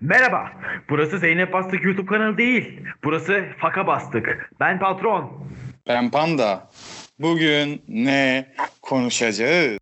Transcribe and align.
Merhaba, 0.00 0.52
burası 0.88 1.18
Zeynep 1.18 1.52
Bastık 1.52 1.84
YouTube 1.84 2.06
kanalı 2.06 2.38
değil. 2.38 2.80
Burası 3.04 3.44
Faka 3.58 3.86
Bastık. 3.86 4.50
Ben 4.60 4.78
patron. 4.78 5.46
Ben 5.88 6.10
Panda. 6.10 6.70
Bugün 7.18 7.82
ne 7.88 8.46
konuşacağız? 8.82 9.78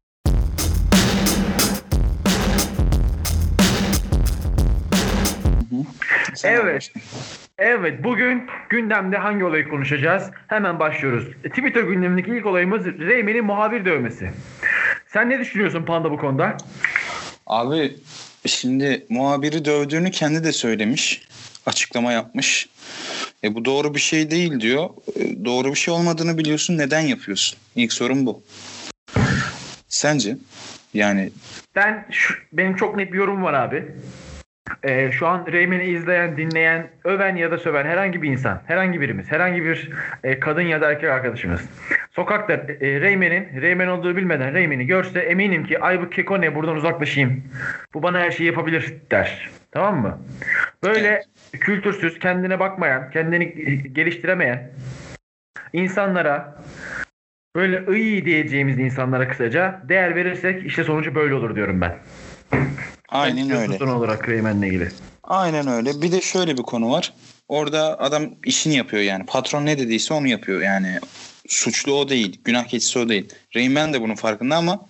Sen 6.34 6.52
Evet. 6.52 6.92
Evet, 7.58 8.04
bugün 8.04 8.46
gündemde 8.68 9.16
hangi 9.16 9.44
olayı 9.44 9.68
konuşacağız? 9.68 10.30
Hemen 10.46 10.78
başlıyoruz. 10.80 11.28
E, 11.44 11.48
Twitter 11.48 11.82
gündemindeki 11.82 12.30
ilk 12.30 12.46
olayımız 12.46 12.86
Reymen'in 12.86 13.44
muhabir 13.44 13.84
dövmesi. 13.84 14.30
Sen 15.06 15.30
ne 15.30 15.38
düşünüyorsun 15.38 15.82
Panda 15.84 16.10
bu 16.10 16.16
konuda? 16.16 16.56
Abi 17.46 17.92
şimdi 18.46 19.06
muhabiri 19.08 19.64
dövdüğünü 19.64 20.10
kendi 20.10 20.44
de 20.44 20.52
söylemiş. 20.52 21.22
Açıklama 21.66 22.12
yapmış. 22.12 22.68
E 23.44 23.54
bu 23.54 23.64
doğru 23.64 23.94
bir 23.94 24.00
şey 24.00 24.30
değil 24.30 24.60
diyor. 24.60 24.90
E, 25.16 25.44
doğru 25.44 25.70
bir 25.70 25.74
şey 25.78 25.94
olmadığını 25.94 26.38
biliyorsun. 26.38 26.78
Neden 26.78 27.00
yapıyorsun? 27.00 27.58
İlk 27.76 27.92
sorun 27.92 28.26
bu. 28.26 28.42
Sence? 29.88 30.36
Yani 30.94 31.30
Ben 31.76 32.06
şu- 32.10 32.34
benim 32.52 32.76
çok 32.76 32.96
net 32.96 33.12
bir 33.12 33.18
yorum 33.18 33.42
var 33.42 33.52
abi. 33.54 33.84
Ee, 34.82 35.12
şu 35.12 35.26
an 35.26 35.46
Reymen'i 35.52 35.84
izleyen, 35.84 36.36
dinleyen, 36.36 36.90
öven 37.04 37.36
ya 37.36 37.50
da 37.50 37.58
söven 37.58 37.84
herhangi 37.84 38.22
bir 38.22 38.30
insan, 38.30 38.62
herhangi 38.66 39.00
birimiz, 39.00 39.32
herhangi 39.32 39.64
bir 39.64 39.90
e, 40.24 40.40
kadın 40.40 40.62
ya 40.62 40.80
da 40.80 40.90
erkek 40.90 41.10
arkadaşımız 41.10 41.60
sokakta 42.10 42.52
e, 42.52 43.00
Reymen'in, 43.00 43.60
Reymen 43.60 43.88
olduğu 43.88 44.16
bilmeden 44.16 44.54
Reymen'i 44.54 44.86
görse 44.86 45.20
eminim 45.20 45.64
ki 45.64 45.80
ay 45.80 46.02
bu 46.02 46.10
keko 46.10 46.40
ne 46.40 46.54
buradan 46.54 46.76
uzaklaşayım. 46.76 47.44
Bu 47.94 48.02
bana 48.02 48.20
her 48.20 48.30
şeyi 48.30 48.46
yapabilir 48.46 48.94
der. 49.10 49.50
Tamam 49.72 50.02
mı? 50.02 50.18
Böyle 50.82 51.22
kültürsüz, 51.52 52.18
kendine 52.18 52.60
bakmayan, 52.60 53.10
kendini 53.10 53.52
geliştiremeyen 53.92 54.70
insanlara 55.72 56.62
böyle 57.56 57.96
iyi 57.96 58.24
diyeceğimiz 58.24 58.78
insanlara 58.78 59.28
kısaca 59.28 59.82
değer 59.88 60.14
verirsek 60.14 60.66
işte 60.66 60.84
sonucu 60.84 61.14
böyle 61.14 61.34
olur 61.34 61.56
diyorum 61.56 61.80
ben. 61.80 61.94
Aynen 63.08 63.50
Ben 63.50 63.56
öyle. 63.56 63.78
Son 63.78 63.88
olarak 63.88 64.28
Reymen'le 64.28 64.62
ilgili. 64.62 64.88
Aynen 65.24 65.66
öyle. 65.66 66.02
Bir 66.02 66.12
de 66.12 66.20
şöyle 66.20 66.56
bir 66.56 66.62
konu 66.62 66.90
var. 66.90 67.12
Orada 67.48 68.00
adam 68.00 68.30
işini 68.44 68.76
yapıyor 68.76 69.02
yani. 69.02 69.26
Patron 69.26 69.66
ne 69.66 69.78
dediyse 69.78 70.14
onu 70.14 70.26
yapıyor 70.28 70.62
yani. 70.62 70.98
Suçlu 71.48 71.94
o 71.94 72.08
değil. 72.08 72.40
Günah 72.44 72.64
keçisi 72.64 72.98
o 72.98 73.08
değil. 73.08 73.28
Reymen 73.56 73.92
de 73.92 74.00
bunun 74.00 74.14
farkında 74.14 74.56
ama 74.56 74.86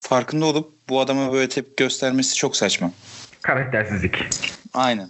farkında 0.00 0.46
olup 0.46 0.88
bu 0.88 1.00
adama 1.00 1.32
böyle 1.32 1.48
tepki 1.48 1.84
göstermesi 1.84 2.34
çok 2.34 2.56
saçma. 2.56 2.90
Karaktersizlik. 3.42 4.24
Aynen. 4.74 5.08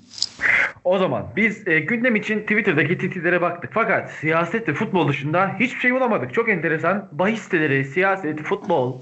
O 0.85 0.99
zaman 0.99 1.27
biz 1.37 1.69
e, 1.69 1.81
gündem 1.81 2.17
için 2.17 2.41
Twitter'daki 2.41 2.99
titilere 2.99 3.41
baktık. 3.41 3.71
Fakat 3.75 4.11
siyaset 4.11 4.69
ve 4.69 4.75
futbol 4.75 5.09
dışında 5.09 5.57
hiçbir 5.61 5.81
şey 5.81 5.95
bulamadık. 5.95 6.35
Çok 6.35 6.49
enteresan. 6.49 7.09
Bahis 7.13 7.43
siteleri, 7.43 7.85
siyaset, 7.85 8.43
futbol. 8.43 9.01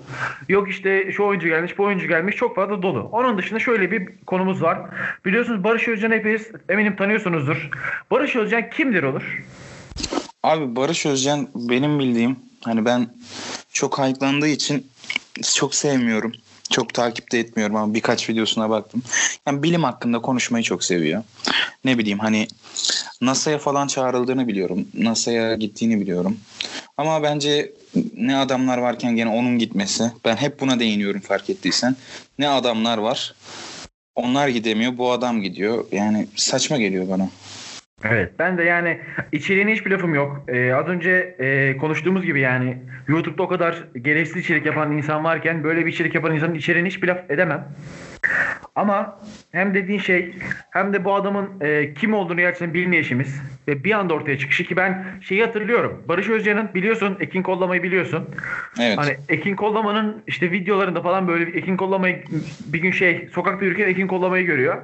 Yok 0.48 0.70
işte 0.70 1.12
şu 1.12 1.25
oyuncu 1.25 1.48
gelmiş, 1.48 1.78
bu 1.78 1.84
oyuncu 1.84 2.09
gelmiş. 2.09 2.37
Çok 2.37 2.56
fazla 2.56 2.83
dolu. 2.83 3.00
Onun 3.12 3.39
dışında 3.39 3.59
şöyle 3.59 3.91
bir 3.91 4.09
konumuz 4.27 4.62
var. 4.62 4.78
Biliyorsunuz 5.25 5.64
Barış 5.64 5.89
Özcan 5.89 6.11
hepiniz 6.11 6.50
eminim 6.69 6.97
tanıyorsunuzdur. 6.97 7.70
Barış 8.11 8.37
Özcan 8.37 8.70
kimdir 8.70 9.03
olur? 9.03 9.42
Abi 10.42 10.77
Barış 10.77 11.06
Özcan 11.06 11.48
benim 11.55 11.98
bildiğim 11.98 12.37
hani 12.65 12.84
ben 12.84 13.06
çok 13.72 13.98
hype'landığı 13.98 14.48
için 14.48 14.87
çok 15.55 15.75
sevmiyorum. 15.75 16.33
Çok 16.71 16.95
takip 16.95 17.33
de 17.33 17.39
etmiyorum 17.39 17.77
ama 17.77 17.95
birkaç 17.95 18.31
videosuna 18.31 18.71
baktım. 18.71 19.03
Yani 19.47 19.63
bilim 19.63 19.85
hakkında 19.85 20.19
konuşmayı 20.19 20.65
çok 20.65 20.85
seviyor. 20.85 21.23
Ne 21.85 21.99
bileyim 21.99 22.19
hani 22.19 22.49
NASA'ya 23.21 23.59
falan 23.59 23.87
çağrıldığını 23.87 24.49
biliyorum. 24.49 24.89
NASA'ya 24.95 25.55
gittiğini 25.55 26.01
biliyorum. 26.01 26.37
Ama 26.97 27.22
bence 27.22 27.72
ne 28.17 28.37
adamlar 28.37 28.78
varken 28.78 29.17
gene 29.17 29.31
onun 29.31 29.59
gitmesi. 29.59 30.12
Ben 30.25 30.37
hep 30.37 30.61
buna 30.61 30.81
değiniyorum 30.81 31.21
fark 31.21 31.50
ettiysen. 31.50 31.97
Ne 32.39 32.49
adamlar 32.49 32.99
var. 32.99 33.34
Onlar 34.15 34.49
gidemiyor. 34.49 34.99
Bu 34.99 35.12
adam 35.12 35.43
gidiyor. 35.43 35.84
Yani 35.93 36.27
saçma 36.37 36.77
geliyor 36.77 37.09
bana. 37.09 37.28
Evet 38.05 38.33
ben 38.38 38.59
de 38.59 38.62
yani 38.65 39.00
içeriğine 39.33 39.72
hiçbir 39.72 39.91
lafım 39.91 40.15
yok. 40.15 40.44
Ee, 40.49 40.72
az 40.72 40.88
önce 40.88 41.37
e, 41.38 41.77
konuştuğumuz 41.77 42.25
gibi 42.25 42.41
yani 42.41 42.78
YouTube'da 43.09 43.43
o 43.43 43.49
kadar 43.49 43.84
gereksiz 44.03 44.37
içerik 44.37 44.66
yapan 44.66 44.93
insan 44.93 45.25
varken 45.25 45.65
böyle 45.65 45.87
bir 45.87 45.93
içerik 45.93 46.15
yapan 46.15 46.34
insanın 46.34 46.55
içeriğine 46.55 46.88
hiçbir 46.88 47.09
laf 47.09 47.31
edemem. 47.31 47.69
Ama 48.81 49.19
hem 49.53 49.75
dediğin 49.75 49.99
şey 49.99 50.35
hem 50.71 50.93
de 50.93 51.05
bu 51.05 51.15
adamın 51.15 51.49
e, 51.61 51.95
kim 51.95 52.15
olduğunu 52.15 52.37
gerçekten 52.37 52.75
bilmeyişimiz 52.75 53.41
ve 53.69 53.85
bir 53.85 53.93
anda 53.93 54.15
ortaya 54.15 54.39
çıkışı 54.39 54.65
ki 54.65 54.77
ben 54.77 55.05
şeyi 55.21 55.45
hatırlıyorum. 55.45 56.03
Barış 56.09 56.29
Özcan'ın 56.29 56.75
biliyorsun 56.75 57.17
Ekin 57.21 57.43
Kollamayı 57.43 57.83
biliyorsun. 57.83 58.29
Evet. 58.81 58.99
Hani 58.99 59.17
Ekin 59.29 59.57
Kollama'nın 59.57 60.23
işte 60.27 60.53
videolarında 60.53 61.03
falan 61.03 61.29
böyle 61.29 61.59
Ekin 61.59 61.77
Kollamayı 61.77 62.25
bir 62.67 62.79
gün 62.79 62.91
şey 62.91 63.29
sokakta 63.35 63.65
yürürken 63.65 63.89
Ekin 63.89 64.07
Kollamayı 64.07 64.47
görüyor. 64.47 64.83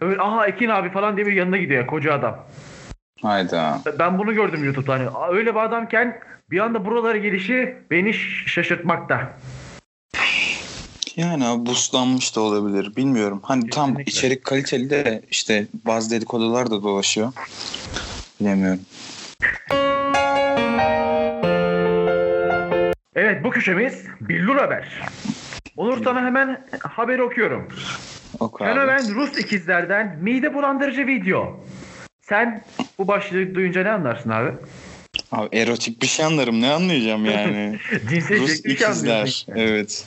Öyle 0.00 0.20
aha 0.20 0.46
Ekin 0.46 0.68
abi 0.68 0.90
falan 0.90 1.16
diye 1.16 1.26
bir 1.26 1.32
yanına 1.32 1.56
gidiyor 1.56 1.86
koca 1.86 2.14
adam. 2.14 2.44
Hayda. 3.22 3.78
Ben 3.98 4.18
bunu 4.18 4.34
gördüm 4.34 4.64
YouTube'da. 4.64 4.92
Hani 4.92 5.36
öyle 5.36 5.54
bir 5.54 5.60
adamken 5.60 6.18
bir 6.50 6.58
anda 6.58 6.84
buralara 6.84 7.18
gelişi 7.18 7.76
beni 7.90 8.14
şaşırtmakta. 8.14 9.30
Yani 11.16 11.66
buslanmış 11.66 12.36
da 12.36 12.40
olabilir. 12.40 12.96
Bilmiyorum. 12.96 13.40
Hani 13.42 13.70
tam 13.70 13.90
Kesinlikle. 13.90 14.10
içerik 14.10 14.44
kaliteli 14.44 14.90
de 14.90 15.22
işte 15.30 15.66
bazı 15.86 16.10
dedikodular 16.10 16.70
da 16.70 16.82
dolaşıyor. 16.82 17.32
Bilemiyorum. 18.40 18.80
Evet 23.14 23.44
bu 23.44 23.50
köşemiz 23.50 24.04
Billur 24.20 24.56
Haber. 24.56 25.00
Onur 25.76 26.04
sana 26.04 26.20
hemen 26.20 26.66
haberi 26.80 27.22
okuyorum. 27.22 27.68
O 28.40 28.52
kadar. 28.52 28.74
Fenomen 28.74 29.14
Rus 29.14 29.38
ikizlerden 29.38 30.18
mide 30.22 30.54
bulandırıcı 30.54 31.06
video. 31.06 31.60
Sen 32.22 32.64
bu 32.98 33.08
başlığı 33.08 33.54
duyunca 33.54 33.82
ne 33.82 33.90
anlarsın 33.90 34.30
abi? 34.30 34.50
Abi 35.32 35.56
erotik 35.56 36.02
bir 36.02 36.06
şey 36.06 36.26
anlarım. 36.26 36.60
Ne 36.60 36.70
anlayacağım 36.70 37.24
yani? 37.24 37.78
Cinsel 38.10 38.40
Rus 38.40 38.62
şey 38.62 38.72
ikizler. 38.72 38.90
anlıyorsun. 38.90 39.54
Evet. 39.56 40.04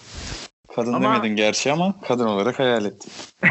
Kadın 0.76 0.94
Ama- 0.94 1.16
demedin 1.16 1.36
gerçi 1.36 1.72
ama 1.72 1.96
kadın 2.08 2.26
olarak 2.26 2.60
hayal 2.60 2.86
ettim. 2.86 3.12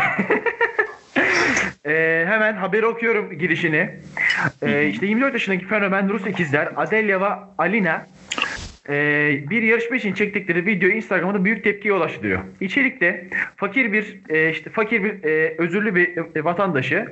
Ee, 1.86 2.24
hemen 2.28 2.52
haberi 2.56 2.86
okuyorum 2.86 3.38
girişini. 3.38 4.00
Ee, 4.62 4.88
işte 4.88 5.06
24 5.06 5.32
yaşındaki 5.32 5.66
fenomen 5.66 6.08
Rus 6.08 6.26
ikizler 6.26 6.68
Adelia 6.76 7.20
ve 7.20 7.28
Alina 7.58 8.06
ee, 8.88 9.44
bir 9.50 9.62
yarışma 9.62 9.96
için 9.96 10.12
çektikleri 10.12 10.66
video 10.66 10.88
Instagram'da 10.88 11.44
büyük 11.44 11.64
tepkiye 11.64 11.94
ulaştırıyor. 11.94 12.40
İçerikte 12.60 13.28
fakir 13.56 13.92
bir 13.92 14.20
e, 14.28 14.50
işte 14.50 14.70
fakir 14.70 15.04
bir 15.04 15.24
e, 15.24 15.54
özürlü 15.58 15.94
bir 15.94 16.36
e, 16.36 16.44
vatandaşı 16.44 17.06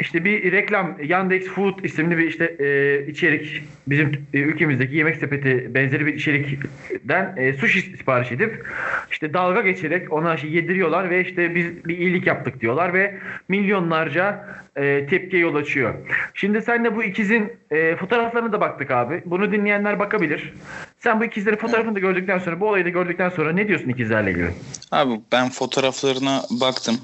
işte 0.00 0.24
bir 0.24 0.52
reklam 0.52 0.96
Yandex 1.02 1.46
Food 1.46 1.84
isimli 1.84 2.18
bir 2.18 2.26
işte 2.26 2.44
e, 2.44 3.06
içerik 3.10 3.62
bizim 3.86 4.12
e, 4.34 4.38
ülkemizdeki 4.38 4.96
yemek 4.96 5.16
sepeti 5.16 5.74
benzeri 5.74 6.06
bir 6.06 6.14
içerikten 6.14 7.34
e, 7.36 7.52
sushi 7.52 7.80
sipariş 7.80 8.32
edip 8.32 8.66
işte 9.10 9.34
dalga 9.34 9.60
geçerek 9.60 10.12
ona 10.12 10.36
şey 10.36 10.50
yediriyorlar 10.50 11.10
ve 11.10 11.20
işte 11.20 11.54
biz 11.54 11.84
bir 11.84 11.98
iyilik 11.98 12.26
yaptık 12.26 12.60
diyorlar 12.60 12.94
ve 12.94 13.14
milyonlarca 13.48 14.46
e, 14.76 15.06
tepkiye 15.06 15.42
yol 15.42 15.54
açıyor. 15.54 15.94
Şimdi 16.34 16.62
sen 16.62 16.84
de 16.84 16.96
bu 16.96 17.04
ikizin 17.04 17.52
e, 17.70 17.96
fotoğraflarına 17.96 18.52
da 18.52 18.60
baktık 18.60 18.90
abi. 18.90 19.22
Bunu 19.24 19.52
dinleyenler 19.52 19.98
bakabilir. 19.98 20.52
Sen 21.00 21.20
bu 21.20 21.24
ikizlerin 21.24 21.56
fotoğrafını 21.56 21.94
da 21.94 21.98
gördükten 21.98 22.38
sonra, 22.38 22.60
bu 22.60 22.68
olayı 22.68 22.84
da 22.84 22.88
gördükten 22.88 23.28
sonra 23.30 23.52
ne 23.52 23.68
diyorsun 23.68 23.88
ikizlerle 23.88 24.30
ilgili? 24.30 24.54
Abi 24.92 25.20
ben 25.32 25.50
fotoğraflarına 25.50 26.42
baktım. 26.50 27.00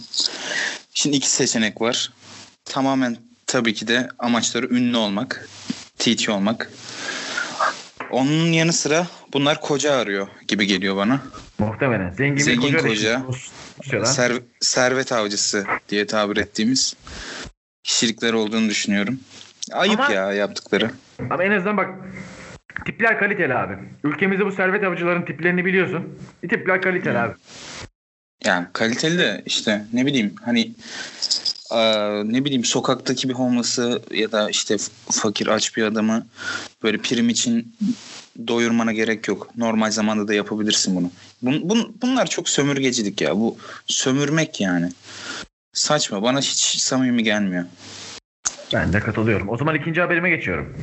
Şimdi 0.94 1.16
iki 1.16 1.30
seçenek 1.30 1.80
var. 1.80 2.12
Tamamen 2.65 3.16
tabii 3.47 3.74
ki 3.74 3.89
de 3.89 4.09
amaçları 4.18 4.66
ünlü 4.66 4.97
olmak. 4.97 5.48
TT 5.98 6.28
olmak. 6.28 6.71
Onun 8.10 8.53
yanı 8.53 8.72
sıra 8.72 9.06
bunlar 9.33 9.60
koca 9.60 9.95
arıyor 9.95 10.28
gibi 10.48 10.66
geliyor 10.66 10.97
bana. 10.97 11.21
Muhtemelen. 11.59 12.10
Zengin, 12.10 12.42
Zengin 12.45 12.78
koca. 12.78 12.83
koca. 12.83 13.22
Ser- 14.03 14.42
servet 14.60 15.12
avcısı 15.12 15.66
diye 15.88 16.06
tabir 16.06 16.36
ettiğimiz 16.36 16.95
kişilikler 17.84 18.33
olduğunu 18.33 18.68
düşünüyorum. 18.68 19.21
Ayıp 19.72 20.00
Ama- 20.00 20.12
ya 20.12 20.33
yaptıkları. 20.33 20.91
Ama 21.30 21.45
en 21.45 21.50
azından 21.50 21.77
bak 21.77 21.88
tipler 22.86 23.19
kaliteli 23.19 23.54
abi. 23.54 23.74
Ülkemizde 24.04 24.47
bu 24.47 24.53
servet 24.53 24.84
avcıların 24.84 25.22
tiplerini 25.22 25.65
biliyorsun. 25.65 26.19
Bir 26.42 26.48
tipler 26.48 26.83
kaliteli 26.83 27.19
abi. 27.19 27.34
Yani 28.45 28.66
kaliteli 28.72 29.19
de 29.19 29.42
işte 29.47 29.84
ne 29.92 30.07
bileyim 30.07 30.34
hani 30.45 30.72
eee, 31.72 32.22
ne 32.24 32.45
bileyim 32.45 32.65
sokaktaki 32.65 33.28
bir 33.28 33.34
homeless'ı 33.34 34.03
ya 34.10 34.33
da 34.33 34.51
işte 34.51 34.77
fakir 35.10 35.47
aç 35.47 35.77
bir 35.77 35.83
adamı 35.83 36.27
böyle 36.83 36.98
prim 36.98 37.28
için 37.28 37.74
doyurmana 38.48 38.92
gerek 38.92 39.28
yok. 39.28 39.48
Normal 39.57 39.91
zamanda 39.91 40.28
da 40.28 40.34
yapabilirsin 40.34 40.97
bunu. 40.97 41.10
Bun, 41.42 41.53
bun- 41.54 41.92
bunlar 42.03 42.27
çok 42.27 42.48
sömürgecilik 42.48 43.21
ya. 43.21 43.36
Bu 43.36 43.57
sömürmek 43.86 44.60
yani. 44.60 44.92
saçma. 45.72 46.22
Bana 46.22 46.41
hiç 46.41 46.78
samimi 46.80 47.22
gelmiyor. 47.22 47.65
Ben 48.74 48.92
de 48.92 49.01
katılıyorum. 49.01 49.48
O 49.48 49.57
zaman 49.57 49.74
ikinci 49.74 50.01
haberime 50.01 50.30
geçiyorum. 50.30 50.77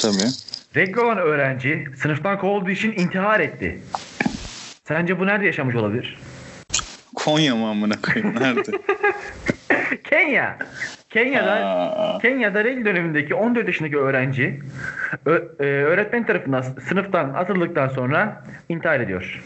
Tabii. 0.00 0.30
Renkli 0.76 1.00
olan 1.00 1.18
öğrenci 1.18 1.84
sınıftan 1.96 2.38
kovulduğu 2.38 2.70
için 2.70 2.92
intihar 2.92 3.40
etti. 3.40 3.78
Sence 4.84 5.20
bu 5.20 5.26
nerede 5.26 5.46
yaşamış 5.46 5.74
olabilir? 5.74 6.18
Konya 7.14 7.56
mı 7.56 7.68
amına 7.68 7.94
koyayım? 8.02 8.40
Nerede? 8.40 8.70
Kenya. 10.04 10.58
Kenya'da 11.10 11.52
Aa, 11.52 12.18
Kenya'da 12.18 12.64
regl 12.64 12.84
dönemindeki 12.84 13.34
14 13.34 13.66
yaşındaki 13.66 13.96
öğrenci 13.98 14.60
ö- 15.26 15.42
e, 15.60 15.64
öğretmen 15.64 16.26
tarafından 16.26 16.62
sınıftan 16.88 17.28
atıldıktan 17.34 17.88
sonra 17.88 18.44
intihar 18.68 19.00
ediyor. 19.00 19.42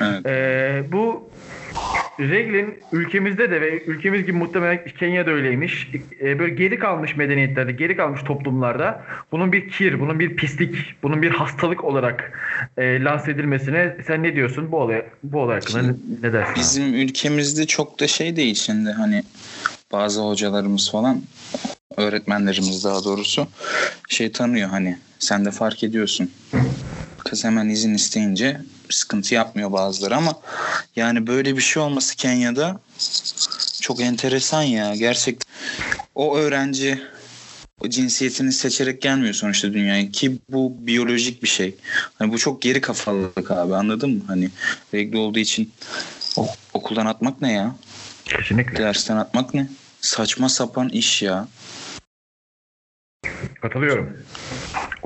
evet. 0.00 0.26
E, 0.26 0.82
bu 0.92 1.25
reglin 2.20 2.78
ülkemizde 2.92 3.50
de 3.50 3.60
ve 3.60 3.82
ülkemiz 3.84 4.20
gibi 4.22 4.32
muhtemelen 4.32 4.84
Kenya'da 4.98 5.30
öyleymiş. 5.30 5.90
E, 6.20 6.38
böyle 6.38 6.54
geri 6.54 6.78
kalmış 6.78 7.16
medeniyetlerde, 7.16 7.72
geri 7.72 7.96
kalmış 7.96 8.22
toplumlarda 8.22 9.02
bunun 9.32 9.52
bir 9.52 9.70
kir, 9.70 10.00
bunun 10.00 10.18
bir 10.20 10.36
pislik, 10.36 11.02
bunun 11.02 11.22
bir 11.22 11.30
hastalık 11.30 11.84
olarak 11.84 12.32
e, 12.78 13.04
lanse 13.04 13.30
edilmesine 13.30 13.96
sen 14.06 14.22
ne 14.22 14.34
diyorsun 14.34 14.72
bu 14.72 14.76
olay 14.76 15.06
bu 15.22 15.40
olay 15.40 15.60
hakkında 15.60 15.82
ne, 15.82 15.92
ne 16.22 16.32
dersin? 16.32 16.52
abi? 16.52 16.60
Bizim 16.60 16.94
ülkemizde 16.94 17.66
çok 17.66 18.00
da 18.00 18.06
şey 18.06 18.36
değil 18.36 18.54
şimdi 18.54 18.90
hani 18.90 19.22
bazı 19.92 20.20
hocalarımız 20.20 20.90
falan 20.90 21.22
öğretmenlerimiz 21.96 22.84
daha 22.84 23.04
doğrusu 23.04 23.46
şey 24.08 24.32
tanıyor 24.32 24.68
hani 24.68 24.98
sen 25.18 25.44
de 25.44 25.50
fark 25.50 25.84
ediyorsun. 25.84 26.30
Kız 27.26 27.44
hemen 27.44 27.68
izin 27.68 27.94
isteyince 27.94 28.60
sıkıntı 28.90 29.34
yapmıyor 29.34 29.72
bazıları 29.72 30.16
ama 30.16 30.40
yani 30.96 31.26
böyle 31.26 31.56
bir 31.56 31.62
şey 31.62 31.82
olması 31.82 32.16
Kenya'da 32.16 32.80
çok 33.80 34.00
enteresan 34.00 34.62
ya 34.62 34.94
gerçekten. 34.94 35.52
O 36.14 36.36
öğrenci 36.36 37.02
o 37.80 37.88
cinsiyetini 37.88 38.52
seçerek 38.52 39.02
gelmiyor 39.02 39.34
sonuçta 39.34 39.72
dünyaya 39.72 40.10
ki 40.10 40.38
bu 40.48 40.76
biyolojik 40.78 41.42
bir 41.42 41.48
şey. 41.48 41.74
Hani 42.18 42.32
bu 42.32 42.38
çok 42.38 42.62
geri 42.62 42.80
kafalılık 42.80 43.50
abi 43.50 43.74
anladın 43.74 44.10
mı? 44.10 44.20
Hani 44.26 44.50
regl 44.94 45.16
olduğu 45.16 45.38
için 45.38 45.72
o- 46.36 46.48
okuldan 46.74 47.06
atmak 47.06 47.42
ne 47.42 47.52
ya? 47.52 47.76
Kesinlikle. 48.24 48.78
Dersten 48.78 49.16
atmak 49.16 49.54
ne? 49.54 49.68
Saçma 50.00 50.48
sapan 50.48 50.88
iş 50.88 51.22
ya. 51.22 51.48
Katılıyorum. 53.62 54.16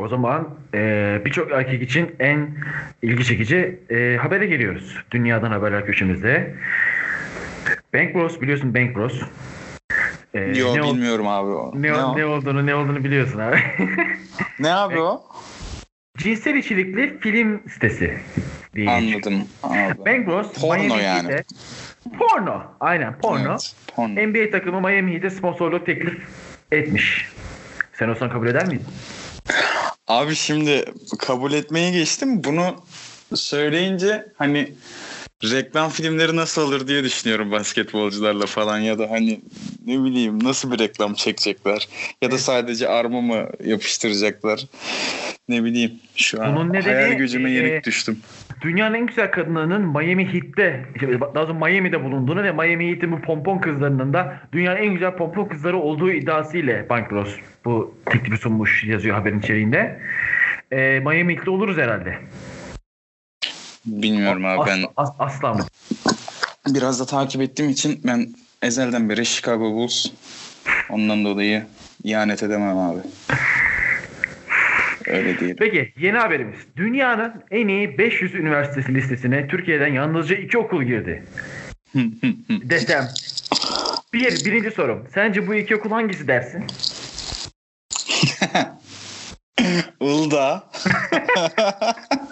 O 0.01 0.09
zaman 0.09 0.49
e, 0.75 1.21
birçok 1.25 1.53
erkek 1.53 1.83
için 1.83 2.15
en 2.19 2.49
ilgi 3.03 3.25
çekici 3.25 3.79
e, 3.91 4.17
habere 4.17 4.47
geliyoruz. 4.47 4.97
Dünyadan 5.11 5.51
haberler 5.51 5.87
köşemizde. 5.87 6.55
Bank 7.95 8.15
Bros 8.15 8.41
biliyorsun 8.41 8.75
Bank 8.75 8.97
Bros. 8.97 9.23
E, 10.35 10.41
Yo 10.41 10.75
ne, 10.77 10.83
ol- 10.83 10.95
bilmiyorum 10.95 11.29
abi 11.29 11.51
o. 11.51 11.73
ne, 11.75 11.93
Ne, 11.93 12.05
o? 12.05 12.17
ne 12.17 12.25
olduğunu 12.25 12.67
ne 12.67 12.75
olduğunu 12.75 13.05
biliyorsun 13.05 13.39
abi. 13.39 13.59
Ne 14.59 14.73
abi 14.73 14.99
o? 14.99 15.23
Cinsel 16.19 16.55
içerikli 16.55 17.19
film 17.21 17.61
sitesi. 17.69 18.15
diye. 18.75 18.91
Anladım 18.91 19.45
abi. 19.63 20.07
Bank 20.07 20.27
Bros 20.27 20.53
Porno 20.61 20.83
Miami 20.83 21.03
yani. 21.03 21.29
Heat'e- 21.29 21.45
Porno. 22.19 22.63
Aynen 22.81 23.19
porno. 23.19 23.51
Evet, 23.51 23.75
porno. 23.97 24.15
NBA 24.27 24.51
takımı 24.51 24.81
Miami 24.81 25.13
Heat'e 25.15 25.31
sponsorluk 25.31 25.87
teklif 25.87 26.19
etmiş. 26.73 27.29
Sen 27.93 28.09
olsan 28.09 28.31
kabul 28.31 28.47
eder 28.47 28.67
miydin? 28.67 28.87
Abi 30.11 30.35
şimdi 30.35 30.85
kabul 31.19 31.53
etmeye 31.53 31.91
geçtim. 31.91 32.45
Bunu 32.45 32.77
söyleyince 33.35 34.27
hani 34.39 34.73
reklam 35.45 35.91
filmleri 35.91 36.37
nasıl 36.37 36.63
olur 36.63 36.89
diye 36.89 37.05
düşünüyorum 37.05 37.51
basketbolcularla 37.51 38.47
falan 38.47 38.79
ya 38.79 38.99
da 38.99 39.11
hani 39.11 39.41
ne 39.87 40.05
bileyim 40.05 40.45
nasıl 40.45 40.73
bir 40.73 40.79
reklam 40.79 41.15
çekecekler 41.15 41.89
ya 42.23 42.31
da 42.31 42.39
sadece 42.39 42.89
arma 42.89 43.21
mı 43.21 43.47
yapıştıracaklar 43.65 44.67
ne 45.49 45.65
bileyim 45.65 45.93
şu 46.17 46.43
an 46.43 46.57
Bunun 46.57 46.73
nedeni, 46.73 46.95
hayal 46.95 47.13
gücüme 47.13 47.51
yenik 47.51 47.73
e, 47.73 47.85
düştüm. 47.85 48.19
Dünyanın 48.61 48.95
en 48.95 49.07
güzel 49.07 49.31
kadınlarının 49.31 49.83
Miami 49.83 50.33
Heat'te, 50.33 50.85
daha 51.21 51.35
doğrusu 51.35 51.55
Miami'de 51.55 52.05
bulunduğunu 52.05 52.43
ve 52.43 52.53
Miami 52.53 52.91
Heat'in 52.91 53.13
bu 53.13 53.21
pompon 53.21 53.59
kızlarının 53.59 54.13
da 54.13 54.41
dünyanın 54.53 54.77
en 54.77 54.93
güzel 54.93 55.17
pompon 55.17 55.45
kızları 55.45 55.77
olduğu 55.77 56.13
iddiasıyla 56.13 56.89
Bank 56.89 57.11
Bros 57.11 57.37
bu 57.65 57.95
teklifi 58.07 58.37
sunmuş 58.37 58.85
yazıyor 58.85 59.17
haberin 59.17 59.39
içeriğinde. 59.39 60.01
Ee, 60.73 61.01
Miami 61.01 61.35
Heat'te 61.35 61.51
oluruz 61.51 61.79
herhalde. 61.79 62.19
Bilmiyorum 63.87 64.45
abi 64.45 64.67
ben 64.67 64.79
Asla, 64.79 64.91
as- 64.97 65.15
asla 65.19 65.55
mı? 65.55 65.67
biraz 66.67 67.01
da 67.01 67.07
takip 67.07 67.43
ettiğim 67.43 67.71
için 67.71 68.01
ben 68.05 68.27
ezelden 68.63 69.09
beri 69.09 69.27
Chicago 69.27 69.65
Bulls 69.73 70.07
ondan 70.91 71.25
dolayı 71.25 71.67
ihanet 72.05 72.43
edemem 72.43 72.79
abi. 72.79 73.01
Öyle 75.07 75.39
diyelim. 75.39 75.57
Peki 75.59 75.93
yeni 75.99 76.19
haberimiz. 76.19 76.59
Dünyanın 76.77 77.33
en 77.51 77.69
iyi 77.69 77.99
500 77.99 78.35
üniversitesi 78.35 78.95
listesine 78.95 79.49
Türkiye'den 79.49 79.93
yalnızca 79.93 80.37
iki 80.37 80.59
okul 80.59 80.83
girdi. 80.83 81.25
Desem. 82.51 83.09
Bir, 84.13 84.45
birinci 84.45 84.71
sorum. 84.71 85.07
Sence 85.15 85.47
bu 85.47 85.55
iki 85.55 85.77
okul 85.77 85.91
hangisi 85.91 86.29
dersin? 86.29 86.65
Uludağ. 90.01 90.71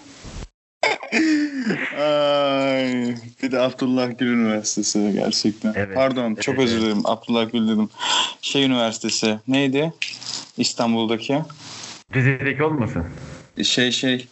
Ay, 2.01 3.15
bir 3.43 3.53
de 3.53 3.59
Abdullah 3.61 4.19
Gül 4.19 4.27
Üniversitesi 4.27 5.13
gerçekten. 5.15 5.73
Evet, 5.77 5.95
Pardon 5.95 6.35
çok 6.35 6.55
evet, 6.55 6.65
özür 6.65 6.81
dilerim 6.81 7.01
Abdullah 7.07 7.53
Gül 7.53 7.69
dedim. 7.69 7.89
Şey 8.43 8.65
Üniversitesi 8.65 9.39
neydi? 9.49 9.93
İstanbul'daki. 10.57 11.39
Rize'deki 12.15 12.63
olmasın? 12.63 13.05
Şey 13.63 13.93
şey. 13.93 14.27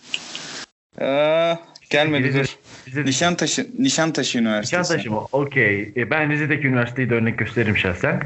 Aa, 1.01 1.55
gelmedi 1.91 2.29
Rize- 2.29 2.39
dur. 2.39 2.57
Rize'deki 2.89 3.09
Nişantaşı, 3.11 3.67
Nişantaşı 3.79 4.39
Üniversitesi. 4.39 4.83
Nişantaşı 4.83 5.11
mı? 5.13 5.21
Okey. 5.33 5.93
E, 5.97 6.11
Ben 6.11 6.31
Rize'deki 6.31 6.67
üniversiteyi 6.67 7.11
de 7.11 7.15
örnek 7.15 7.39
gösteririm 7.39 7.77
şahsen. 7.77 8.23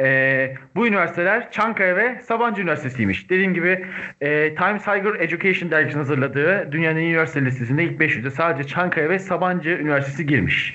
E, 0.00 0.54
bu 0.74 0.86
üniversiteler 0.86 1.50
Çankaya 1.50 1.96
ve 1.96 2.20
Sabancı 2.20 2.62
Üniversitesi'ymiş. 2.62 3.30
Dediğim 3.30 3.54
gibi 3.54 3.86
e, 4.20 4.54
Times 4.54 4.86
Higher 4.86 5.20
Education 5.20 5.70
dergisinin 5.70 6.02
hazırladığı 6.02 6.72
dünyanın 6.72 6.98
üniversite 6.98 7.44
listesinde 7.44 7.84
ilk 7.84 8.00
500'de 8.00 8.30
sadece 8.30 8.68
Çankaya 8.68 9.10
ve 9.10 9.18
Sabancı 9.18 9.70
Üniversitesi 9.70 10.26
girmiş. 10.26 10.72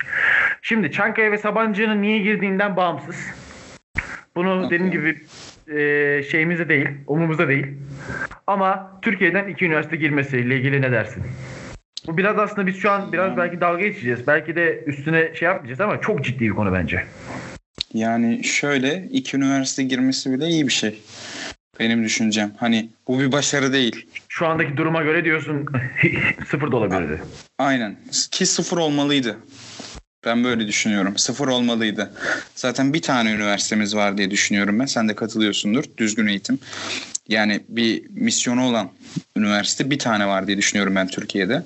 Şimdi 0.62 0.92
Çankaya 0.92 1.32
ve 1.32 1.38
Sabancı'nın 1.38 2.02
niye 2.02 2.18
girdiğinden 2.18 2.76
bağımsız. 2.76 3.26
Bunu 4.36 4.70
dediğim 4.70 4.90
gibi 4.90 5.16
e, 5.68 6.22
şeyimizde 6.22 6.68
değil, 6.68 6.88
umumuzda 7.06 7.48
değil. 7.48 7.66
Ama 8.46 8.98
Türkiye'den 9.02 9.48
iki 9.48 9.64
üniversite 9.64 9.96
girmesiyle 9.96 10.56
ilgili 10.56 10.82
ne 10.82 10.92
dersin? 10.92 11.24
Bu 12.06 12.18
biraz 12.18 12.38
aslında 12.38 12.66
biz 12.66 12.76
şu 12.76 12.90
an 12.90 13.12
biraz 13.12 13.36
belki 13.36 13.60
dalga 13.60 13.80
geçeceğiz. 13.82 14.26
Belki 14.26 14.56
de 14.56 14.84
üstüne 14.86 15.34
şey 15.34 15.46
yapmayacağız 15.46 15.80
ama 15.80 16.00
çok 16.00 16.24
ciddi 16.24 16.44
bir 16.44 16.54
konu 16.54 16.72
bence. 16.72 17.04
Yani 17.94 18.44
şöyle 18.44 19.08
iki 19.12 19.36
üniversite 19.36 19.82
girmesi 19.82 20.32
bile 20.32 20.48
iyi 20.48 20.66
bir 20.68 20.72
şey. 20.72 21.00
Benim 21.80 22.04
düşüncem. 22.04 22.52
Hani 22.56 22.88
bu 23.08 23.20
bir 23.20 23.32
başarı 23.32 23.72
değil. 23.72 24.06
Şu 24.28 24.46
andaki 24.46 24.76
duruma 24.76 25.02
göre 25.02 25.24
diyorsun 25.24 25.66
sıfır 26.50 26.72
da 26.72 26.76
olabilirdi. 26.76 27.22
Aynen. 27.58 27.96
Ki 28.30 28.46
sıfır 28.46 28.76
olmalıydı. 28.76 29.38
Ben 30.24 30.44
böyle 30.44 30.68
düşünüyorum. 30.68 31.18
Sıfır 31.18 31.48
olmalıydı. 31.48 32.12
Zaten 32.54 32.92
bir 32.92 33.02
tane 33.02 33.32
üniversitemiz 33.32 33.96
var 33.96 34.18
diye 34.18 34.30
düşünüyorum 34.30 34.78
ben. 34.78 34.86
Sen 34.86 35.08
de 35.08 35.14
katılıyorsundur. 35.14 35.84
Düzgün 35.98 36.26
eğitim. 36.26 36.58
Yani 37.28 37.60
bir 37.68 38.10
misyonu 38.10 38.64
olan 38.64 38.90
üniversite 39.36 39.90
bir 39.90 39.98
tane 39.98 40.26
var 40.26 40.46
diye 40.46 40.58
düşünüyorum 40.58 40.94
ben 40.94 41.06
Türkiye'de. 41.06 41.62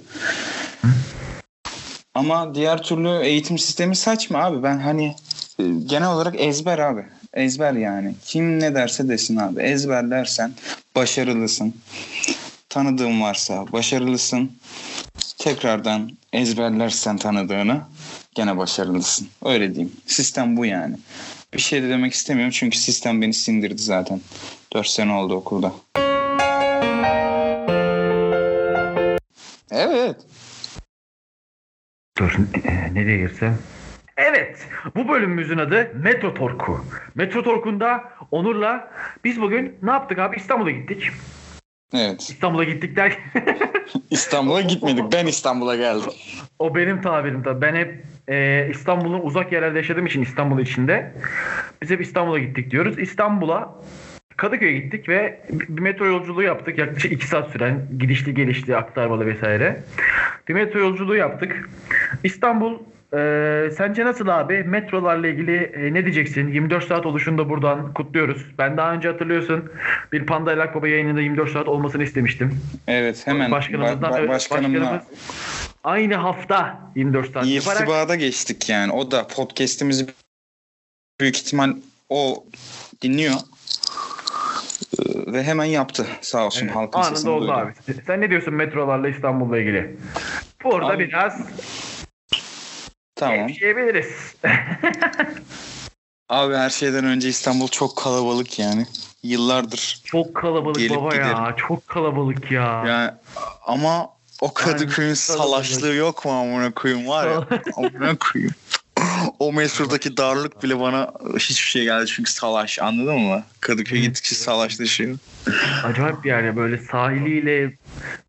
Ama 2.14 2.54
diğer 2.54 2.82
türlü 2.82 3.24
eğitim 3.24 3.58
sistemi 3.58 3.96
saçma 3.96 4.38
abi. 4.38 4.62
Ben 4.62 4.78
hani 4.78 5.14
genel 5.58 6.08
olarak 6.08 6.34
ezber 6.40 6.78
abi. 6.78 7.04
Ezber 7.34 7.72
yani. 7.72 8.14
Kim 8.24 8.60
ne 8.60 8.74
derse 8.74 9.08
desin 9.08 9.36
abi. 9.36 9.60
Ezberlersen 9.60 10.52
başarılısın. 10.94 11.74
Tanıdığın 12.68 13.20
varsa 13.20 13.72
başarılısın. 13.72 14.52
Tekrardan 15.38 16.10
ezberlersen 16.32 17.16
tanıdığını 17.16 17.80
gene 18.34 18.56
başarılısın. 18.56 19.28
Öyle 19.44 19.74
diyeyim. 19.74 19.92
Sistem 20.06 20.56
bu 20.56 20.66
yani. 20.66 20.96
Bir 21.54 21.60
şey 21.60 21.82
de 21.82 21.88
demek 21.88 22.12
istemiyorum 22.12 22.52
çünkü 22.56 22.78
sistem 22.78 23.22
beni 23.22 23.34
sindirdi 23.34 23.82
zaten. 23.82 24.20
4 24.72 24.86
sene 24.86 25.12
oldu 25.12 25.34
okulda. 25.34 25.72
Evet. 29.70 30.16
Dur 32.18 32.36
e, 32.64 32.94
nereye 32.94 33.18
girsem? 33.18 33.58
Evet 34.56 34.94
bu 34.96 35.08
bölümümüzün 35.08 35.58
adı 35.58 35.90
Metro 35.94 36.34
Torku. 36.34 36.84
Metro 37.14 37.42
Torku'nda 37.42 38.04
Onur'la 38.30 38.90
biz 39.24 39.40
bugün 39.40 39.74
ne 39.82 39.90
yaptık 39.90 40.18
abi 40.18 40.36
İstanbul'a 40.36 40.70
gittik. 40.70 41.10
Evet. 41.94 42.20
İstanbul'a 42.20 42.64
gittik 42.64 42.96
derken 42.96 43.20
İstanbul'a 44.10 44.60
gitmedik. 44.60 45.12
Ben 45.12 45.26
İstanbul'a 45.26 45.76
geldim. 45.76 46.10
O 46.58 46.74
benim 46.74 47.02
tabirim 47.02 47.42
tabii. 47.42 47.60
Ben 47.60 47.74
hep 47.74 48.04
e, 48.28 48.68
İstanbul'un 48.70 49.20
uzak 49.20 49.52
yerlerde 49.52 49.78
yaşadığım 49.78 50.06
için 50.06 50.22
İstanbul 50.22 50.60
içinde. 50.60 51.12
Biz 51.82 51.90
hep 51.90 52.00
İstanbul'a 52.00 52.38
gittik 52.38 52.70
diyoruz. 52.70 52.98
İstanbul'a 52.98 53.74
Kadıköy'e 54.36 54.72
gittik 54.72 55.08
ve 55.08 55.40
bir 55.50 55.82
metro 55.82 56.06
yolculuğu 56.06 56.42
yaptık. 56.42 56.78
Yaklaşık 56.78 57.12
2 57.12 57.26
saat 57.26 57.50
süren 57.50 57.86
gidişli 57.98 58.34
gelişli 58.34 58.76
aktarmalı 58.76 59.26
vesaire. 59.26 59.82
Bir 60.48 60.54
metro 60.54 60.78
yolculuğu 60.78 61.16
yaptık. 61.16 61.68
İstanbul 62.24 62.78
e, 63.14 63.70
sence 63.76 64.04
nasıl 64.04 64.28
abi? 64.28 64.64
Metrolarla 64.64 65.26
ilgili 65.28 65.56
e, 65.56 65.94
ne 65.94 66.04
diyeceksin? 66.04 66.48
24 66.48 66.84
saat 66.84 67.06
oluşunu 67.06 67.38
da 67.38 67.48
buradan 67.48 67.94
kutluyoruz. 67.94 68.46
Ben 68.58 68.76
daha 68.76 68.92
önce 68.92 69.08
hatırlıyorsun 69.08 69.72
bir 70.12 70.26
Panda 70.26 70.52
Elak 70.52 70.74
Baba 70.74 70.88
yayınında 70.88 71.20
24 71.20 71.50
saat 71.50 71.68
olmasını 71.68 72.02
istemiştim. 72.02 72.60
Evet 72.88 73.26
hemen 73.26 73.50
Başkanımızdan 73.50 74.10
ba- 74.10 74.14
ba- 74.14 74.18
evet, 74.18 74.28
başkanımla 74.28 74.80
başkanımız 74.80 75.02
aynı 75.84 76.14
hafta 76.14 76.80
24 76.94 77.32
saat 77.32 77.46
yaparak 77.46 77.80
irtibada 77.80 78.14
geçtik 78.14 78.68
yani. 78.68 78.92
O 78.92 79.10
da 79.10 79.26
podcast'imizi 79.26 80.06
büyük 81.20 81.36
ihtimal 81.36 81.70
o 82.08 82.44
dinliyor. 83.02 83.34
Ee, 84.98 85.32
Ve 85.32 85.42
hemen 85.42 85.64
yaptı 85.64 86.06
sağ 86.20 86.46
olsun 86.46 86.66
Evet, 86.66 86.76
halkın 86.76 86.98
anında 87.00 87.14
sesini 87.14 87.30
oldu 87.30 87.40
duydu. 87.40 87.52
abi. 87.52 87.72
Sen 88.06 88.20
ne 88.20 88.30
diyorsun 88.30 88.54
metrolarla 88.54 89.08
İstanbul'la 89.08 89.58
ilgili? 89.58 89.96
Burada 90.64 90.86
Abi, 90.86 91.08
biraz 91.08 91.40
Tamam. 93.16 93.46
gevşeyebiliriz. 93.46 94.34
Abi 96.28 96.54
her 96.54 96.70
şeyden 96.70 97.04
önce 97.04 97.28
İstanbul 97.28 97.68
çok 97.68 97.96
kalabalık 97.96 98.58
yani. 98.58 98.86
Yıllardır. 99.22 100.00
Çok 100.04 100.34
kalabalık 100.34 100.78
Gelip 100.78 100.96
baba 100.96 101.14
ya. 101.14 101.22
giderim. 101.22 101.56
Çok 101.56 101.88
kalabalık 101.88 102.50
ya. 102.50 102.84
Yani 102.86 103.10
ama 103.66 104.08
o 104.40 104.54
Kadıköy'ün 104.54 105.08
Aynen, 105.08 105.14
salaşlığı 105.14 105.94
yok 105.94 106.24
mu 106.24 106.30
amına 106.32 106.70
koyayım 106.70 107.08
var 107.08 107.26
ya. 107.26 107.46
amına 107.76 108.16
koyayım. 108.18 108.54
O 109.38 109.52
metrodaki 109.52 110.16
darlık 110.16 110.62
bile 110.62 110.80
bana 110.80 111.12
hiçbir 111.38 111.70
şey 111.70 111.84
geldi 111.84 112.06
çünkü 112.06 112.32
salaş 112.32 112.78
anladın 112.78 113.18
mı? 113.18 113.44
Kadıköy 113.60 114.00
gittikçe 114.00 114.34
salaşlaşıyor. 114.34 115.18
Acayip 115.84 116.24
bir 116.24 116.28
yer 116.28 116.44
ya. 116.44 116.56
Böyle 116.56 116.78
sahiliyle, 116.78 117.72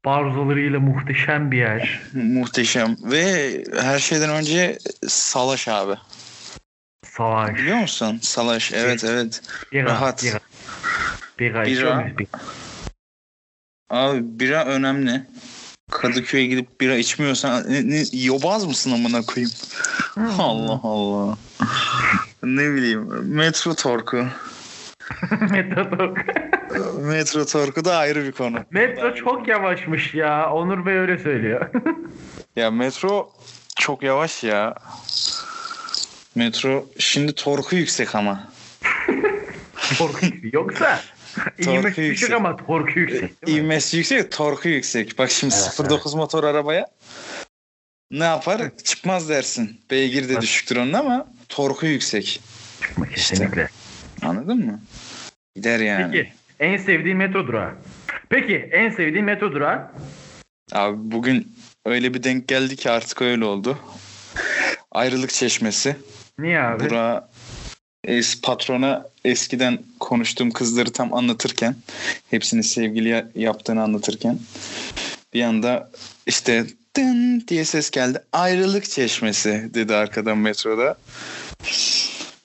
barzolarıyla 0.06 0.80
muhteşem 0.80 1.52
bir 1.52 1.58
yer. 1.58 2.02
Muhteşem 2.14 2.98
ve 3.04 3.64
her 3.82 4.00
şeyden 4.00 4.30
önce 4.30 4.78
salaş 5.08 5.68
abi. 5.68 5.96
Savaş. 7.06 7.58
Biliyor 7.58 7.78
musun? 7.78 8.20
Salaş 8.22 8.72
evet 8.74 9.04
evet. 9.04 9.42
Bira, 9.72 9.86
Rahat. 9.86 10.24
Bira. 10.24 10.40
Bira. 11.40 11.66
Bira. 11.66 12.28
Abi 13.90 14.40
bira 14.40 14.66
önemli. 14.66 15.24
Kadıköy'e 15.98 16.46
gidip 16.46 16.82
bira 16.82 16.96
içmiyorsan 16.96 17.63
ne, 17.72 17.89
ne, 17.89 18.04
yobaz 18.13 18.66
mısın 18.66 18.92
amına 18.92 19.22
koyayım? 19.22 19.51
Allah 20.39 20.80
Allah. 20.84 21.38
ne 22.44 22.74
bileyim 22.74 23.08
metro 23.24 23.75
torku. 23.75 24.18
Metro, 25.51 26.13
Metro 27.01 27.46
torku 27.46 27.86
da 27.86 27.98
ayrı 27.98 28.24
bir 28.24 28.32
konu. 28.32 28.58
Metro 28.72 29.16
çok 29.16 29.48
yavaşmış 29.48 30.13
ya. 30.13 30.51
Onur 30.51 30.86
Bey 30.86 30.98
öyle 30.98 31.18
söylüyor. 31.18 31.70
Ya 32.56 32.72
metro 32.72 33.30
çok 33.75 34.04
yavaş 34.04 34.44
ya. 34.44 34.75
Metro 36.36 36.86
şimdi 37.00 37.36
torku 37.36 37.75
yüksek 37.75 38.16
ama. 38.16 38.48
Torku 39.98 40.25
yüksek. 40.25 40.54
Yoksa 40.54 40.86
Torku 40.96 41.17
ivmesi 41.60 42.02
yüksek. 42.02 42.32
ama 42.32 42.56
torku 42.58 43.00
yüksek. 43.00 43.48
değil 43.48 43.58
mi? 43.58 43.64
İvmesi 43.66 43.98
yüksek, 43.98 44.32
torku 44.32 44.70
yüksek. 44.70 45.18
Bak 45.18 45.32
şimdi 45.32 45.56
Evet, 45.80 45.90
09 45.90 46.14
motor 46.14 46.44
arabaya 46.44 46.88
ne 48.12 48.24
yapar? 48.24 48.62
Çıkmaz 48.84 49.30
dersin. 49.30 49.82
Beygir 49.92 50.30
de 50.30 50.34
Evet. 50.34 50.42
düşüktür 50.42 50.76
onun 50.76 50.94
ama 50.94 51.28
torku 51.50 51.86
yüksek. 51.86 52.42
Çıkma 52.82 53.08
kesinlikle. 53.10 53.70
Anladın 54.22 54.66
mı? 54.66 54.82
Gider 55.56 55.80
yani. 55.80 56.12
Peki 56.12 56.34
en 56.60 56.78
sevdiğin 56.78 57.18
metro 57.18 57.48
durağı? 57.48 57.74
Peki 58.30 58.70
en 58.72 58.90
sevdiğin 58.90 59.26
metro 59.26 59.52
durağı? 59.52 59.92
Abi 60.72 60.98
bugün 61.00 61.56
öyle 61.86 62.14
bir 62.14 62.24
denk 62.24 62.48
geldi 62.48 62.76
ki 62.76 62.92
artık 62.92 63.22
öyle 63.22 63.46
oldu. 63.46 63.78
Ayrılık 64.92 65.30
çeşmesi. 65.30 65.96
Niye 66.40 66.62
abi? 66.62 66.84
Bura 66.90 67.30
es, 67.32 67.57
patrona 68.44 69.06
eskiden 69.26 69.80
konuştuğum 70.00 70.52
kızları 70.52 70.92
tam 70.92 71.14
anlatırken 71.14 71.76
hepsini 72.30 72.64
sevgili 72.64 73.10
ya- 73.10 73.28
yaptığını 73.36 73.84
anlatırken 73.84 74.40
bir 75.34 75.42
anda 75.44 75.92
işte 76.26 76.66
dın 76.98 77.44
diye 77.48 77.66
ses 77.66 77.92
geldi. 77.92 78.20
Ayrılık 78.34 78.90
çeşmesi 78.90 79.70
dedi 79.74 79.96
arkadan 79.96 80.38
metroda. 80.38 80.98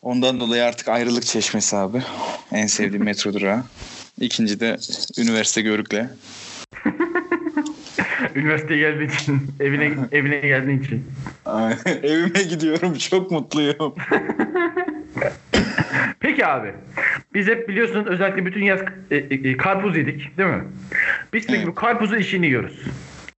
Ondan 0.02 0.40
dolayı 0.40 0.64
artık 0.64 0.88
ayrılık 0.88 1.26
çeşmesi 1.26 1.76
abi. 1.76 2.02
En 2.52 2.66
sevdiğim 2.66 3.04
metro 3.04 3.33
durağı. 3.35 3.62
İkinci 4.21 4.61
de 4.61 4.76
üniversite 5.19 5.61
görükle. 5.62 6.11
Üniversiteye 8.35 8.81
geldiğin 8.81 9.11
için, 9.11 9.40
evine 9.61 9.95
evine 10.12 10.40
geldiğin 10.40 10.83
için. 10.83 11.04
Evime 12.02 12.42
gidiyorum 12.42 12.99
çok 12.99 13.31
mutluyum. 13.31 13.95
Peki 16.21 16.47
abi. 16.47 16.73
Biz 17.35 17.47
hep 17.47 17.69
biliyorsun 17.69 18.05
özellikle 18.07 18.47
bütün 18.47 18.62
yaz 18.64 18.81
e, 19.11 19.17
e, 19.17 19.57
karpuz 19.57 19.97
yedik 19.97 20.38
değil 20.38 20.49
mi? 20.49 20.64
Biz 21.33 21.47
peki 21.47 21.59
Evet. 21.59 21.67
bu 21.67 21.75
karpuzun 21.75 22.19
içini 22.19 22.47
yiyoruz. 22.47 22.83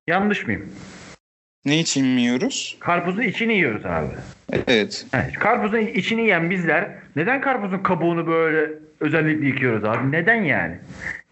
Yanlış 0.06 0.46
mıyım? 0.46 0.66
Ne 1.64 1.78
için 1.78 2.04
yiyoruz? 2.04 2.76
Karpuzun 2.80 3.22
içini 3.22 3.54
yiyoruz 3.54 3.86
abi. 3.86 4.06
Evet. 4.66 5.06
Evet, 5.14 5.32
karpuzun 5.38 5.78
içini 5.78 6.20
yiyen 6.22 6.50
bizler 6.50 6.88
neden 7.16 7.40
karpuzun 7.40 7.78
kabuğunu 7.78 8.26
böyle 8.26 8.70
özellikle 9.00 9.46
yıkıyoruz 9.46 9.84
abi? 9.84 10.12
Neden 10.12 10.42
yani? 10.42 10.74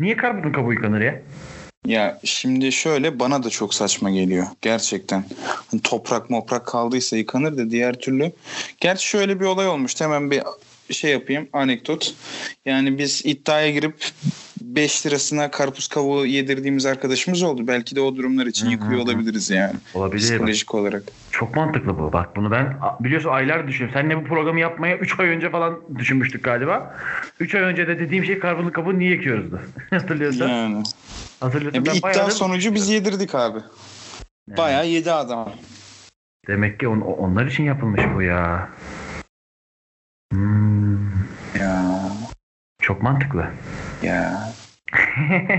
Niye 0.01 0.17
karpuzun 0.17 0.53
kabuğu 0.53 0.73
yıkanır 0.73 1.01
ya? 1.01 1.15
Ya 1.87 2.19
şimdi 2.25 2.73
şöyle 2.73 3.19
bana 3.19 3.43
da 3.43 3.51
çok 3.51 3.75
saçma 3.75 4.11
geliyor 4.11 4.47
gerçekten. 4.61 5.25
Hani 5.71 5.83
toprak 5.83 6.31
moprak 6.31 6.67
kaldıysa 6.67 7.17
yıkanır 7.17 7.57
da 7.59 7.71
diğer 7.71 7.95
türlü. 7.95 8.33
Gerçi 8.81 9.09
şöyle 9.09 9.41
bir 9.41 9.45
olay 9.45 9.69
olmuştu 9.69 10.05
hemen 10.05 10.31
bir 10.31 10.43
şey 10.91 11.13
yapayım 11.13 11.49
anekdot. 11.53 12.15
Yani 12.65 12.99
biz 12.99 13.23
iddiaya 13.27 13.71
girip 13.71 13.95
5 14.61 15.07
lirasına 15.07 15.51
karpuz 15.51 15.89
kabuğu 15.89 16.27
yedirdiğimiz 16.27 16.87
arkadaşımız 16.87 17.43
oldu. 17.43 17.67
Belki 17.67 17.97
de 17.97 18.01
o 18.01 18.17
durumlar 18.17 18.47
için 18.47 18.67
Hı 18.67 18.69
hı 18.69 18.73
yıkıyor 18.73 19.01
olabiliriz 19.01 19.51
yani. 19.51 19.75
Olabilir. 19.95 20.21
Psikolojik 20.21 20.75
olarak. 20.75 21.03
Çok 21.31 21.57
mantıklı 21.57 21.99
bu. 21.99 22.13
Bak 22.13 22.37
bunu 22.37 22.51
ben 22.51 22.77
biliyorsun 23.01 23.31
aylar 23.31 23.69
düşünüyorum. 23.69 24.01
Seninle 24.01 24.25
bu 24.25 24.25
programı 24.25 24.61
yapmaya 24.61 24.97
3 24.97 25.21
ay 25.21 25.29
önce 25.29 25.51
falan 25.51 25.81
düşünmüştük 25.99 26.45
galiba. 26.45 26.97
3 27.41 27.55
ay 27.55 27.63
önce 27.63 27.89
de 27.89 27.99
dediğim 27.99 28.25
şey 28.25 28.39
karpuzun 28.39 28.71
kabuğunu 28.71 28.99
niye 28.99 29.11
yıkıyoruzdu? 29.11 29.61
Hatırlıyorsan. 29.91 30.49
Yani. 30.49 30.83
Hatırlıyorsan. 31.43 31.81
Ya 31.85 31.85
bir 31.93 31.99
iddia 31.99 32.09
bayağıdır- 32.09 32.31
sonucu 32.31 32.75
biz 32.75 32.89
yedirdik 32.89 33.35
abi. 33.35 33.59
Yani 34.49 34.57
Bayağı 34.59 34.87
yedi 34.87 35.13
adam. 35.13 35.53
Demek 36.49 36.81
ki 36.81 36.89
on- 36.89 37.01
onlar 37.01 37.47
için 37.47 37.65
yapılmış 37.65 38.01
bu 38.15 38.23
ya. 38.23 38.69
Hmm, 40.33 41.11
Ya. 41.61 41.93
çok 42.83 43.03
mantıklı. 43.03 43.47
Ya. 44.03 44.49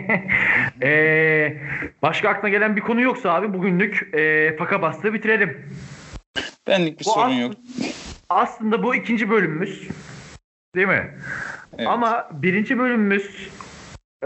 Ee, 0.84 1.58
başka 2.02 2.30
aklına 2.30 2.50
gelen 2.50 2.76
bir 2.76 2.82
konu 2.82 3.02
yoksa 3.02 3.34
abi 3.34 3.54
bugünlük 3.54 4.10
e, 4.16 4.56
faka 4.58 4.82
bastığı 4.82 5.14
bitirelim. 5.14 5.70
Benlik 6.68 7.00
bir 7.00 7.06
Bu 7.06 7.10
sorun 7.10 7.32
as- 7.34 7.40
yok. 7.42 7.52
Aslında 8.30 8.84
bu 8.84 8.96
ikinci 8.96 9.30
bölümümüz. 9.30 9.88
Değil 10.76 10.88
mi? 10.88 11.18
Evet. 11.78 11.88
Ama 11.88 12.30
birinci 12.34 12.78
bölümümüz 12.80 13.50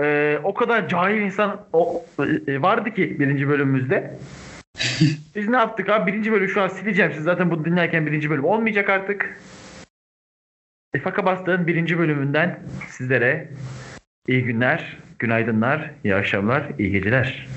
e, 0.02 0.38
o 0.44 0.54
kadar 0.54 0.90
cahil 0.90 1.22
insan 1.22 1.66
o, 1.74 2.06
e, 2.48 2.62
vardı 2.62 2.94
ki 2.94 3.20
birinci 3.20 3.48
bölümümüzde. 3.48 4.18
Biz 5.36 5.50
ne 5.50 5.58
yaptık 5.58 5.90
abi? 5.90 6.12
Birinci 6.12 6.32
bölüm 6.32 6.50
şu 6.50 6.62
an 6.62 6.68
sileceğim. 6.68 7.12
Siz 7.16 7.24
zaten 7.24 7.52
bunu 7.52 7.66
dinlerken 7.66 8.06
birinci 8.06 8.30
bölüm 8.30 8.46
olmayacak 8.46 8.90
artık. 8.90 9.40
E, 10.94 11.00
Faka 11.00 11.26
Bastığın 11.26 11.68
birinci 11.68 12.00
bölümünden 12.00 12.60
sizlere 12.90 13.50
iyi 14.28 14.44
günler, 14.44 14.98
günaydınlar, 15.20 15.92
iyi 16.04 16.16
akşamlar, 16.16 16.64
iyi 16.80 16.92
geceler. 16.92 17.48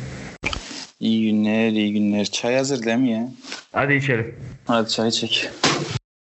İyi 1.00 1.30
günler, 1.30 1.68
iyi 1.70 1.92
günler. 1.92 2.24
Çay 2.24 2.56
hazır 2.56 2.82
değil 2.82 2.98
mi 2.98 3.10
ya? 3.10 3.28
Hadi 3.72 3.94
içelim. 3.94 4.34
Hadi 4.66 4.88
çay 4.88 5.10
çek. 5.10 5.50